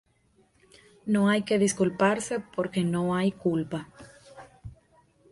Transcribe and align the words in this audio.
No 1.05 1.29
hay 1.29 1.43
que 1.43 1.59
disculparse 1.59 2.39
porque 2.55 2.83
no 2.83 3.13
hay 3.15 3.31
culpa. 3.31 3.87